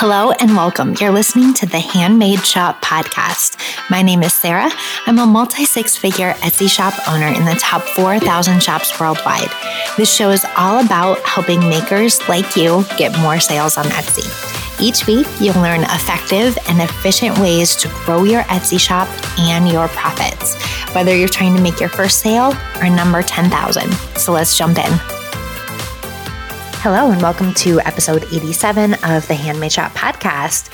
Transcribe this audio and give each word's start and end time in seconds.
Hello 0.00 0.30
and 0.30 0.56
welcome. 0.56 0.96
You're 0.98 1.10
listening 1.10 1.52
to 1.52 1.66
the 1.66 1.78
Handmade 1.78 2.42
Shop 2.42 2.80
podcast. 2.80 3.60
My 3.90 4.00
name 4.00 4.22
is 4.22 4.32
Sarah. 4.32 4.70
I'm 5.04 5.18
a 5.18 5.26
multi 5.26 5.66
six 5.66 5.94
figure 5.94 6.32
Etsy 6.40 6.70
shop 6.70 6.94
owner 7.06 7.26
in 7.26 7.44
the 7.44 7.54
top 7.60 7.82
4,000 7.82 8.62
shops 8.62 8.98
worldwide. 8.98 9.50
This 9.98 10.10
show 10.10 10.30
is 10.30 10.46
all 10.56 10.82
about 10.82 11.18
helping 11.26 11.60
makers 11.68 12.26
like 12.30 12.56
you 12.56 12.82
get 12.96 13.14
more 13.18 13.40
sales 13.40 13.76
on 13.76 13.84
Etsy. 13.88 14.24
Each 14.80 15.06
week, 15.06 15.26
you'll 15.38 15.60
learn 15.60 15.82
effective 15.82 16.56
and 16.66 16.80
efficient 16.80 17.38
ways 17.38 17.76
to 17.76 17.88
grow 18.06 18.24
your 18.24 18.44
Etsy 18.44 18.80
shop 18.80 19.06
and 19.38 19.68
your 19.68 19.88
profits, 19.88 20.54
whether 20.94 21.14
you're 21.14 21.28
trying 21.28 21.54
to 21.54 21.62
make 21.62 21.78
your 21.78 21.90
first 21.90 22.20
sale 22.20 22.54
or 22.80 22.88
number 22.88 23.20
10,000. 23.20 23.92
So 24.16 24.32
let's 24.32 24.56
jump 24.56 24.78
in. 24.78 25.09
Hello, 26.82 27.10
and 27.10 27.20
welcome 27.20 27.52
to 27.56 27.78
episode 27.80 28.24
87 28.32 28.94
of 29.04 29.28
the 29.28 29.34
Handmade 29.34 29.70
Shop 29.70 29.92
podcast. 29.92 30.72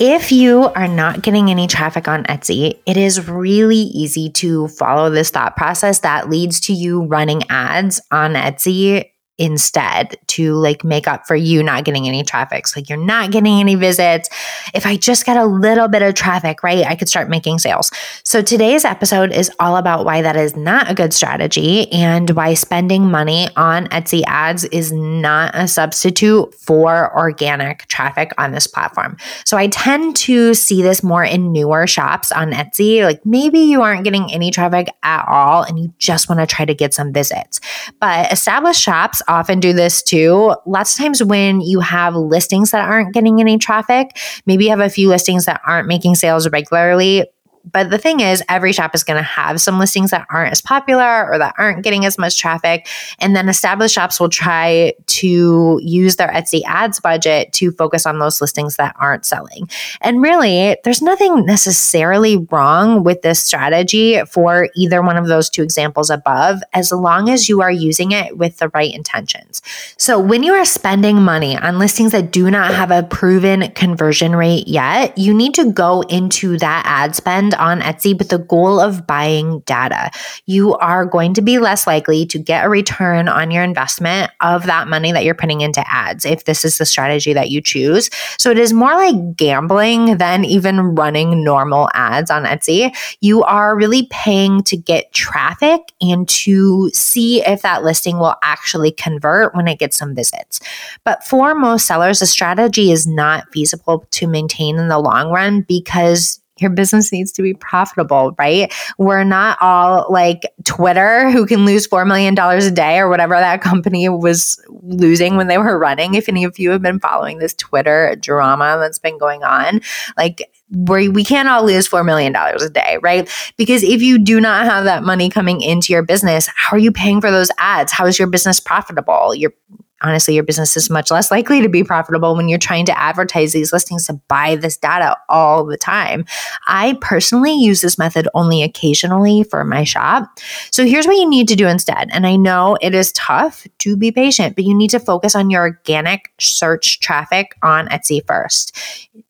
If 0.00 0.32
you 0.32 0.64
are 0.74 0.88
not 0.88 1.22
getting 1.22 1.48
any 1.48 1.68
traffic 1.68 2.08
on 2.08 2.24
Etsy, 2.24 2.80
it 2.86 2.96
is 2.96 3.28
really 3.28 3.76
easy 3.76 4.30
to 4.30 4.66
follow 4.66 5.10
this 5.10 5.30
thought 5.30 5.56
process 5.56 6.00
that 6.00 6.28
leads 6.28 6.58
to 6.62 6.72
you 6.72 7.04
running 7.04 7.44
ads 7.50 8.00
on 8.10 8.34
Etsy 8.34 9.12
instead 9.36 10.16
to 10.28 10.54
like 10.54 10.84
make 10.84 11.08
up 11.08 11.26
for 11.26 11.34
you 11.34 11.62
not 11.62 11.84
getting 11.84 12.06
any 12.06 12.22
traffic. 12.22 12.66
So 12.68 12.78
like 12.78 12.88
you're 12.88 12.98
not 12.98 13.32
getting 13.32 13.58
any 13.58 13.74
visits. 13.74 14.28
If 14.72 14.86
I 14.86 14.96
just 14.96 15.26
get 15.26 15.36
a 15.36 15.44
little 15.44 15.88
bit 15.88 16.02
of 16.02 16.14
traffic, 16.14 16.62
right, 16.62 16.84
I 16.84 16.94
could 16.94 17.08
start 17.08 17.28
making 17.28 17.58
sales. 17.58 17.90
So 18.22 18.42
today's 18.42 18.84
episode 18.84 19.32
is 19.32 19.50
all 19.58 19.76
about 19.76 20.04
why 20.04 20.22
that 20.22 20.36
is 20.36 20.54
not 20.56 20.88
a 20.88 20.94
good 20.94 21.12
strategy 21.12 21.90
and 21.90 22.30
why 22.30 22.54
spending 22.54 23.10
money 23.10 23.48
on 23.56 23.88
Etsy 23.88 24.22
ads 24.26 24.64
is 24.66 24.92
not 24.92 25.50
a 25.54 25.66
substitute 25.66 26.54
for 26.54 27.16
organic 27.16 27.88
traffic 27.88 28.30
on 28.38 28.52
this 28.52 28.68
platform. 28.68 29.16
So 29.44 29.56
I 29.56 29.66
tend 29.66 30.14
to 30.16 30.54
see 30.54 30.80
this 30.80 31.02
more 31.02 31.24
in 31.24 31.50
newer 31.50 31.88
shops 31.88 32.30
on 32.30 32.52
Etsy. 32.52 33.02
Like 33.02 33.26
maybe 33.26 33.58
you 33.58 33.82
aren't 33.82 34.04
getting 34.04 34.32
any 34.32 34.52
traffic 34.52 34.88
at 35.02 35.26
all 35.26 35.64
and 35.64 35.76
you 35.78 35.92
just 35.98 36.28
want 36.28 36.40
to 36.40 36.46
try 36.46 36.64
to 36.64 36.74
get 36.74 36.94
some 36.94 37.12
visits. 37.12 37.60
But 37.98 38.32
established 38.32 38.80
shops 38.80 39.22
often 39.28 39.60
do 39.60 39.72
this 39.72 40.02
too. 40.02 40.54
Lots 40.66 40.92
of 40.92 41.04
times 41.04 41.22
when 41.22 41.60
you 41.60 41.80
have 41.80 42.14
listings 42.14 42.70
that 42.70 42.88
aren't 42.88 43.14
getting 43.14 43.40
any 43.40 43.58
traffic, 43.58 44.16
maybe 44.46 44.64
you 44.64 44.70
have 44.70 44.80
a 44.80 44.88
few 44.88 45.08
listings 45.08 45.46
that 45.46 45.60
aren't 45.66 45.88
making 45.88 46.14
sales 46.14 46.48
regularly, 46.50 47.24
but 47.70 47.90
the 47.90 47.98
thing 47.98 48.20
is, 48.20 48.42
every 48.48 48.72
shop 48.72 48.94
is 48.94 49.04
going 49.04 49.16
to 49.16 49.22
have 49.22 49.60
some 49.60 49.78
listings 49.78 50.10
that 50.10 50.26
aren't 50.30 50.52
as 50.52 50.60
popular 50.60 51.30
or 51.30 51.38
that 51.38 51.54
aren't 51.58 51.82
getting 51.82 52.04
as 52.04 52.18
much 52.18 52.38
traffic. 52.38 52.86
And 53.18 53.34
then 53.34 53.48
established 53.48 53.94
shops 53.94 54.20
will 54.20 54.28
try 54.28 54.92
to 55.06 55.80
use 55.82 56.16
their 56.16 56.28
Etsy 56.28 56.62
ads 56.66 57.00
budget 57.00 57.52
to 57.54 57.70
focus 57.72 58.06
on 58.06 58.18
those 58.18 58.40
listings 58.40 58.76
that 58.76 58.94
aren't 58.98 59.24
selling. 59.24 59.68
And 60.00 60.20
really, 60.20 60.76
there's 60.84 61.00
nothing 61.00 61.46
necessarily 61.46 62.36
wrong 62.50 63.02
with 63.02 63.22
this 63.22 63.42
strategy 63.42 64.22
for 64.24 64.68
either 64.76 65.02
one 65.02 65.16
of 65.16 65.26
those 65.26 65.48
two 65.48 65.62
examples 65.62 66.10
above, 66.10 66.60
as 66.72 66.92
long 66.92 67.30
as 67.30 67.48
you 67.48 67.62
are 67.62 67.70
using 67.70 68.12
it 68.12 68.36
with 68.36 68.58
the 68.58 68.70
right 68.74 68.92
intentions. 68.92 69.62
So 69.96 70.18
when 70.18 70.42
you 70.42 70.52
are 70.52 70.64
spending 70.64 71.22
money 71.22 71.56
on 71.56 71.78
listings 71.78 72.12
that 72.12 72.30
do 72.30 72.50
not 72.50 72.74
have 72.74 72.90
a 72.90 73.02
proven 73.02 73.70
conversion 73.72 74.36
rate 74.36 74.68
yet, 74.68 75.16
you 75.16 75.32
need 75.32 75.54
to 75.54 75.72
go 75.72 76.02
into 76.02 76.58
that 76.58 76.82
ad 76.86 77.16
spend 77.16 77.53
on 77.54 77.80
Etsy 77.80 78.16
with 78.16 78.28
the 78.28 78.38
goal 78.38 78.80
of 78.80 79.06
buying 79.06 79.60
data. 79.60 80.10
You 80.46 80.74
are 80.76 81.06
going 81.06 81.34
to 81.34 81.42
be 81.42 81.58
less 81.58 81.86
likely 81.86 82.26
to 82.26 82.38
get 82.38 82.64
a 82.64 82.68
return 82.68 83.28
on 83.28 83.50
your 83.50 83.62
investment 83.62 84.30
of 84.40 84.66
that 84.66 84.88
money 84.88 85.12
that 85.12 85.24
you're 85.24 85.34
putting 85.34 85.60
into 85.60 85.84
ads 85.90 86.24
if 86.24 86.44
this 86.44 86.64
is 86.64 86.78
the 86.78 86.86
strategy 86.86 87.32
that 87.32 87.50
you 87.50 87.60
choose. 87.60 88.10
So 88.38 88.50
it 88.50 88.58
is 88.58 88.72
more 88.72 88.94
like 88.94 89.36
gambling 89.36 90.18
than 90.18 90.44
even 90.44 90.94
running 90.94 91.44
normal 91.44 91.88
ads 91.94 92.30
on 92.30 92.44
Etsy. 92.44 92.94
You 93.20 93.42
are 93.44 93.76
really 93.76 94.06
paying 94.10 94.62
to 94.64 94.76
get 94.76 95.12
traffic 95.12 95.80
and 96.00 96.28
to 96.28 96.90
see 96.90 97.44
if 97.44 97.62
that 97.62 97.84
listing 97.84 98.18
will 98.18 98.36
actually 98.42 98.92
convert 98.92 99.54
when 99.54 99.68
it 99.68 99.78
gets 99.78 99.96
some 99.96 100.14
visits. 100.14 100.60
But 101.04 101.24
for 101.24 101.54
most 101.54 101.86
sellers, 101.86 102.20
the 102.20 102.26
strategy 102.26 102.90
is 102.90 103.06
not 103.06 103.50
feasible 103.52 104.06
to 104.10 104.26
maintain 104.26 104.78
in 104.78 104.88
the 104.88 104.98
long 104.98 105.30
run 105.30 105.62
because 105.62 106.40
your 106.60 106.70
business 106.70 107.10
needs 107.12 107.32
to 107.32 107.42
be 107.42 107.54
profitable, 107.54 108.34
right? 108.38 108.72
We're 108.98 109.24
not 109.24 109.58
all 109.60 110.06
like 110.10 110.42
Twitter 110.64 111.30
who 111.30 111.46
can 111.46 111.64
lose 111.64 111.88
$4 111.88 112.06
million 112.06 112.38
a 112.38 112.70
day 112.70 112.98
or 112.98 113.08
whatever 113.08 113.34
that 113.34 113.60
company 113.60 114.08
was 114.08 114.62
losing 114.82 115.36
when 115.36 115.48
they 115.48 115.58
were 115.58 115.78
running. 115.78 116.14
If 116.14 116.28
any 116.28 116.44
of 116.44 116.58
you 116.58 116.70
have 116.70 116.82
been 116.82 117.00
following 117.00 117.38
this 117.38 117.54
Twitter 117.54 118.16
drama 118.20 118.78
that's 118.80 118.98
been 118.98 119.18
going 119.18 119.42
on, 119.42 119.80
like 120.16 120.48
we 120.70 121.08
we 121.08 121.24
can't 121.24 121.48
all 121.48 121.64
lose 121.64 121.88
$4 121.88 122.04
million 122.04 122.34
a 122.34 122.68
day, 122.68 122.98
right? 123.02 123.28
Because 123.56 123.82
if 123.82 124.02
you 124.02 124.18
do 124.18 124.40
not 124.40 124.64
have 124.64 124.84
that 124.84 125.02
money 125.02 125.28
coming 125.28 125.60
into 125.60 125.92
your 125.92 126.02
business, 126.02 126.48
how 126.54 126.76
are 126.76 126.80
you 126.80 126.92
paying 126.92 127.20
for 127.20 127.30
those 127.30 127.50
ads? 127.58 127.92
How 127.92 128.06
is 128.06 128.18
your 128.18 128.28
business 128.28 128.60
profitable? 128.60 129.34
You're 129.34 129.54
honestly, 130.02 130.34
your 130.34 130.44
business 130.44 130.76
is 130.76 130.90
much 130.90 131.10
less 131.10 131.30
likely 131.30 131.62
to 131.62 131.68
be 131.68 131.84
profitable 131.84 132.36
when 132.36 132.48
you're 132.48 132.58
trying 132.58 132.84
to 132.86 132.98
advertise 132.98 133.52
these 133.52 133.72
listings 133.72 134.06
to 134.06 134.14
buy 134.28 134.56
this 134.56 134.76
data 134.76 135.16
all 135.28 135.64
the 135.64 135.76
time. 135.76 136.24
I 136.66 136.98
personally 137.00 137.54
use 137.54 137.80
this 137.80 137.98
method 137.98 138.28
only 138.34 138.62
occasionally 138.62 139.44
for 139.44 139.64
my 139.64 139.84
shop. 139.84 140.28
So 140.70 140.84
here's 140.84 141.06
what 141.06 141.16
you 141.16 141.28
need 141.28 141.48
to 141.48 141.56
do 141.56 141.66
instead. 141.66 142.08
And 142.12 142.26
I 142.26 142.36
know 142.36 142.76
it 142.80 142.94
is 142.94 143.12
tough 143.12 143.66
to 143.78 143.96
be 143.96 144.12
patient, 144.12 144.56
but 144.56 144.64
you 144.64 144.74
need 144.74 144.90
to 144.90 145.00
focus 145.00 145.34
on 145.34 145.50
your 145.50 145.62
organic 145.62 146.32
search 146.38 147.00
traffic 147.00 147.54
on 147.62 147.88
Etsy 147.88 148.24
first. 148.26 148.76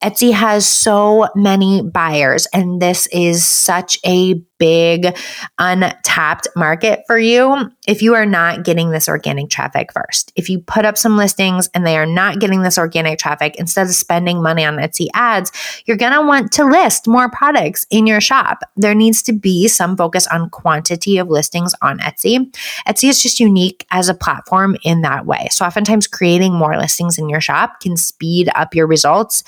Etsy 0.02 0.32
has 0.32 0.66
so 0.66 1.28
many 1.34 1.82
buyers, 1.82 2.46
and 2.52 2.81
this 2.81 3.06
is 3.08 3.46
such 3.46 3.98
a 4.04 4.34
big 4.59 5.16
untapped 5.59 6.48
market 6.56 7.03
for 7.06 7.19
you 7.19 7.70
if 7.87 8.03
you 8.03 8.15
are 8.15 8.26
not 8.26 8.65
getting 8.65 8.91
this 8.91 9.09
organic 9.09 9.50
traffic 9.50 9.92
first. 9.92 10.32
If 10.37 10.48
you 10.48 10.60
put 10.60 10.84
up 10.84 10.97
some 10.97 11.16
listings 11.16 11.69
and 11.75 11.87
they 11.87 11.97
are 11.97 12.06
not 12.06 12.41
getting 12.41 12.62
this 12.62 12.78
organic 12.78 13.19
traffic, 13.19 13.56
instead 13.56 13.87
of 13.87 13.94
spending 13.94 14.43
money 14.43 14.64
on 14.64 14.76
Etsy 14.76 15.09
ads, 15.14 15.53
you're 15.87 15.97
going 15.97 16.12
to 16.12 16.22
want 16.22 16.53
to 16.53 16.64
list 16.64 17.06
more 17.06 17.31
products 17.31 17.87
in 17.91 18.06
your 18.06 18.20
shop. 18.20 18.60
There 18.76 18.94
needs 18.94 19.22
to 19.25 19.32
be 19.32 19.69
some 19.69 19.97
focus 19.97 20.26
on 20.28 20.50
quantity 20.50 21.19
of 21.19 21.28
listings 21.28 21.75
on 21.82 21.98
Etsy. 21.98 22.54
Etsy 22.87 23.09
is 23.09 23.22
just 23.22 23.41
unique 23.41 23.87
as 23.91 24.09
a 24.09 24.14
platform 24.14 24.76
in 24.82 25.03
that 25.03 25.26
way. 25.26 25.48
So, 25.50 25.64
oftentimes, 25.66 26.06
creating 26.06 26.54
more 26.54 26.76
listings 26.76 27.19
in 27.19 27.28
your 27.28 27.41
shop 27.41 27.81
can 27.81 27.97
speed 27.97 28.48
up 28.54 28.75
your 28.75 28.87
results 28.87 29.44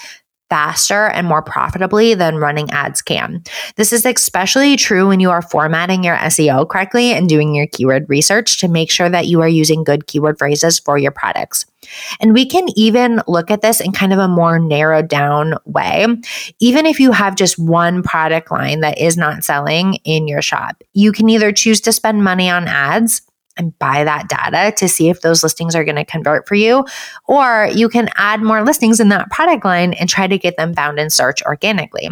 faster 0.48 1.06
and 1.08 1.26
more 1.26 1.42
profitably 1.42 2.14
than 2.14 2.36
running 2.36 2.70
ads 2.70 3.02
can. 3.02 3.42
This 3.76 3.92
is 3.92 4.06
especially 4.06 4.76
true 4.76 5.08
when 5.08 5.20
you 5.20 5.30
are 5.30 5.42
formatting 5.42 6.04
your 6.04 6.16
SEO 6.16 6.68
correctly 6.68 7.12
and 7.12 7.28
doing 7.28 7.54
your 7.54 7.66
keyword 7.66 8.08
research 8.08 8.60
to 8.60 8.68
make 8.68 8.90
sure 8.90 9.08
that 9.08 9.26
you 9.26 9.40
are 9.40 9.48
using 9.48 9.84
good 9.84 10.06
keyword 10.06 10.38
phrases 10.38 10.78
for 10.78 10.98
your 10.98 11.10
products. 11.10 11.66
And 12.20 12.32
we 12.32 12.46
can 12.46 12.66
even 12.76 13.20
look 13.28 13.50
at 13.50 13.62
this 13.62 13.80
in 13.80 13.92
kind 13.92 14.12
of 14.12 14.18
a 14.18 14.28
more 14.28 14.58
narrowed 14.58 15.08
down 15.08 15.54
way. 15.64 16.06
Even 16.60 16.86
if 16.86 17.00
you 17.00 17.12
have 17.12 17.36
just 17.36 17.58
one 17.58 18.02
product 18.02 18.50
line 18.50 18.80
that 18.80 18.98
is 18.98 19.16
not 19.16 19.44
selling 19.44 19.94
in 20.04 20.28
your 20.28 20.42
shop, 20.42 20.82
you 20.94 21.12
can 21.12 21.28
either 21.28 21.52
choose 21.52 21.80
to 21.82 21.92
spend 21.92 22.24
money 22.24 22.50
on 22.50 22.66
ads 22.66 23.22
and 23.56 23.78
buy 23.78 24.04
that 24.04 24.28
data 24.28 24.74
to 24.76 24.88
see 24.88 25.08
if 25.08 25.20
those 25.20 25.42
listings 25.42 25.74
are 25.74 25.84
going 25.84 25.96
to 25.96 26.04
convert 26.04 26.46
for 26.46 26.54
you. 26.54 26.84
Or 27.26 27.68
you 27.72 27.88
can 27.88 28.08
add 28.16 28.42
more 28.42 28.62
listings 28.62 29.00
in 29.00 29.08
that 29.08 29.30
product 29.30 29.64
line 29.64 29.94
and 29.94 30.08
try 30.08 30.26
to 30.26 30.38
get 30.38 30.56
them 30.56 30.74
found 30.74 30.98
in 30.98 31.10
search 31.10 31.42
organically. 31.42 32.08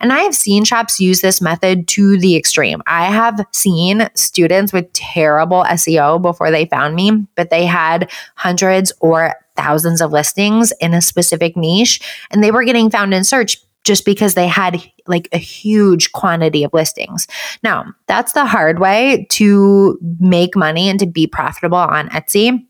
And 0.00 0.12
I 0.12 0.20
have 0.20 0.34
seen 0.34 0.64
shops 0.64 1.00
use 1.00 1.20
this 1.20 1.40
method 1.40 1.88
to 1.88 2.18
the 2.18 2.36
extreme. 2.36 2.82
I 2.86 3.06
have 3.06 3.44
seen 3.52 4.08
students 4.14 4.72
with 4.72 4.92
terrible 4.92 5.64
SEO 5.64 6.20
before 6.20 6.50
they 6.50 6.66
found 6.66 6.94
me, 6.94 7.26
but 7.34 7.50
they 7.50 7.66
had 7.66 8.10
hundreds 8.34 8.92
or 9.00 9.34
thousands 9.56 10.00
of 10.00 10.12
listings 10.12 10.72
in 10.80 10.94
a 10.94 11.02
specific 11.02 11.56
niche 11.56 12.00
and 12.30 12.44
they 12.44 12.52
were 12.52 12.62
getting 12.62 12.88
found 12.88 13.12
in 13.12 13.24
search 13.24 13.58
just 13.84 14.04
because 14.04 14.34
they 14.34 14.46
had 14.46 14.82
like 15.06 15.28
a 15.32 15.38
huge 15.38 16.12
quantity 16.12 16.64
of 16.64 16.72
listings. 16.72 17.26
Now, 17.62 17.86
that's 18.06 18.32
the 18.32 18.44
hard 18.44 18.78
way 18.78 19.26
to 19.30 19.98
make 20.20 20.54
money 20.56 20.88
and 20.88 20.98
to 21.00 21.06
be 21.06 21.26
profitable 21.26 21.78
on 21.78 22.08
Etsy 22.10 22.64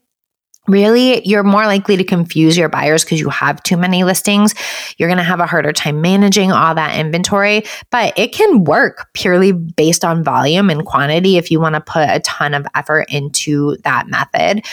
really 0.69 1.27
you're 1.27 1.43
more 1.43 1.67
likely 1.67 1.97
to 1.97 2.05
confuse 2.05 2.57
your 2.57 2.69
buyers 2.69 3.05
because 3.05 3.19
you 3.19 3.31
have 3.31 3.63
too 3.63 3.77
many 3.77 4.05
listings. 4.05 4.55
You're 4.99 5.09
going 5.09 5.19
to 5.19 5.25
have 5.25 5.41
a 5.41 5.47
harder 5.47 5.73
time 5.73 6.01
managing 6.01 6.53
all 6.53 6.75
that 6.75 6.97
inventory, 6.97 7.65
but 7.91 8.17
it 8.17 8.33
can 8.33 8.65
work 8.65 9.09
purely 9.15 9.53
based 9.53 10.05
on 10.05 10.23
volume 10.23 10.71
and 10.71 10.85
quantity 10.85 11.39
if 11.39 11.51
you 11.51 11.59
want 11.59 11.75
to 11.75 11.81
put 11.81 12.09
a 12.09 12.21
ton 12.21 12.55
of 12.55 12.67
effort 12.75 13.07
into 13.09 13.77
that 13.85 14.07
method. 14.09 14.65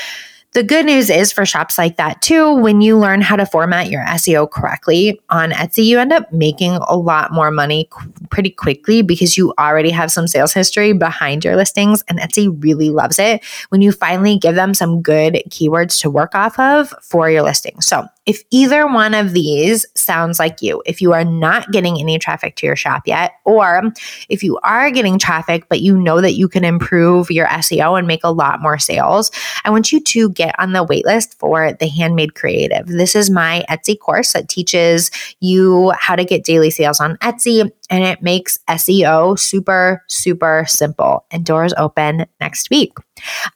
The 0.56 0.64
good 0.64 0.86
news 0.86 1.10
is 1.10 1.34
for 1.34 1.46
shops 1.46 1.78
like 1.78 1.98
that 1.98 2.22
too, 2.22 2.56
when 2.56 2.80
you 2.80 2.98
learn 2.98 3.20
how 3.20 3.36
to 3.36 3.46
format 3.46 3.90
your 3.90 4.06
SEO 4.06 4.50
correctly 4.50 5.20
on 5.30 5.52
Etsy, 5.52 5.84
you 5.84 6.00
end 6.00 6.14
up 6.14 6.32
making 6.32 6.76
a 6.76 6.96
lot 6.96 7.34
more 7.34 7.52
money 7.52 7.90
pretty 8.30 8.52
quickly 8.52 9.02
because 9.02 9.36
you 9.36 9.54
already 9.60 9.90
have 9.90 10.14
some 10.14 10.30
sales 10.30 10.54
history 10.54 10.94
behind 10.94 11.44
your 11.44 11.58
listings. 11.58 12.06
And 12.08 12.20
Etsy 12.20 12.56
really 12.64 12.90
loves 12.90 13.20
it 13.20 13.44
when 13.68 13.82
you 13.82 13.92
finally 13.92 14.38
give 14.38 14.56
them 14.56 14.74
some 14.74 15.02
good 15.02 15.44
keywords 15.50 16.00
to 16.04 16.10
work 16.10 16.34
off 16.34 16.58
of 16.58 16.94
for 17.02 17.30
your 17.30 17.42
listing. 17.42 17.82
So 17.82 18.08
if 18.26 18.44
either 18.50 18.88
one 18.88 19.14
of 19.14 19.34
these 19.34 19.86
sounds 19.94 20.40
like 20.40 20.62
you, 20.62 20.82
if 20.86 21.02
you 21.02 21.14
are 21.14 21.24
not 21.24 21.72
getting 21.72 22.00
any 22.00 22.18
traffic 22.18 22.56
to 22.58 22.66
your 22.66 22.76
shop 22.76 23.04
yet, 23.06 23.34
or 23.46 23.94
if 24.30 24.44
you 24.44 24.58
are 24.64 24.90
getting 24.90 25.20
traffic, 25.20 25.68
but 25.70 25.82
you 25.82 25.96
know 25.96 26.22
that 26.22 26.34
you 26.34 26.48
can 26.48 26.66
improve 26.66 27.30
your 27.30 27.48
SEO 27.48 27.98
and 27.98 28.08
make 28.08 28.24
a 28.24 28.32
lot 28.32 28.62
more 28.62 28.80
sales, 28.80 29.32
I 29.64 29.70
want 29.70 29.92
you 29.92 30.00
to 30.00 30.30
get 30.32 30.56
on 30.60 30.74
the 30.74 30.86
waitlist 30.86 31.36
for 31.36 31.74
the 31.74 31.88
Handmade 31.88 32.36
Creative. 32.36 32.88
This 32.88 33.16
is 33.16 33.30
my 33.30 33.64
Etsy 33.70 33.98
course 34.00 34.34
that 34.34 34.50
teaches 34.50 35.12
you 35.40 35.92
how 35.98 36.16
to 36.16 36.26
get 36.26 36.44
daily 36.44 36.72
sales 36.72 37.00
on 37.00 37.18
Etsy 37.18 37.70
and 37.90 38.04
it 38.04 38.22
makes 38.22 38.60
SEO 38.68 39.38
super, 39.38 40.04
super 40.08 40.66
simple. 40.68 41.26
And 41.30 41.46
doors 41.46 41.74
open 41.78 42.26
next 42.40 42.70
week. 42.72 42.94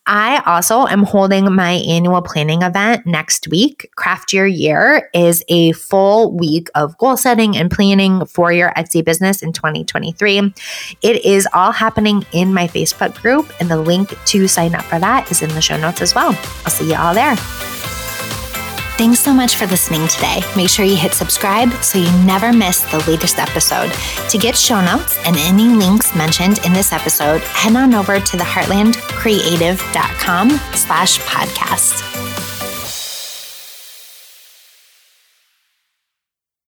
I 0.06 0.42
also 0.46 0.88
am 0.88 1.04
holding 1.04 1.54
my 1.54 1.72
annual 1.72 2.22
planning 2.22 2.62
event 2.62 3.06
next 3.06 3.48
week. 3.48 3.90
Craft 3.96 4.34
Your 4.34 4.48
Year 4.48 5.10
is 5.14 5.44
a 5.50 5.74
full 5.74 6.32
week 6.36 6.70
of 6.76 6.98
goal 6.98 7.18
setting 7.18 7.58
and 7.58 7.70
planning 7.70 8.26
for 8.26 8.52
your 8.52 8.72
Etsy 8.78 9.04
business 9.04 9.42
in 9.44 9.54
2023. 9.54 10.54
It 11.02 11.26
is 11.26 11.48
all 11.54 11.72
happening 11.72 12.26
in 12.32 12.54
my 12.54 12.68
Facebook 12.68 13.20
group, 13.22 13.52
and 13.60 13.70
the 13.70 13.78
link 13.78 14.14
to 14.26 14.48
sign 14.48 14.76
up 14.76 14.84
for 14.84 15.00
that 15.00 15.30
is 15.32 15.42
in 15.42 15.50
the 15.50 15.62
show 15.62 15.78
notes 15.78 16.02
as 16.02 16.16
well. 16.16 16.30
I'll 16.66 16.72
see 16.72 16.90
you 16.90 16.96
all 16.96 17.14
there. 17.14 17.36
Thanks 19.00 19.22
so 19.22 19.34
much 19.34 19.56
for 19.56 19.66
listening 19.66 20.06
today. 20.10 20.42
Make 20.58 20.68
sure 20.68 20.84
you 20.84 20.98
hit 20.98 21.14
subscribe 21.14 21.72
so 21.82 21.98
you 21.98 22.12
never 22.26 22.52
miss 22.52 22.82
the 22.92 23.02
latest 23.08 23.40
episode. 23.40 23.94
To 24.28 24.38
get 24.38 24.58
show 24.58 24.82
notes 24.82 25.18
and 25.26 25.38
any 25.38 25.70
links 25.70 26.14
mentioned 26.14 26.60
in 26.66 26.74
this 26.74 26.92
episode, 26.92 27.40
head 27.44 27.78
on 27.78 27.94
over 27.94 28.20
to 28.20 28.38
theheartlandcreative.com 28.38 30.50
slash 30.74 31.18
podcast. 31.20 32.29